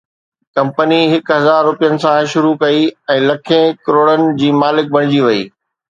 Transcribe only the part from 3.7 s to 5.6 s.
ڪروڙن جي مالڪ بڻجي وئي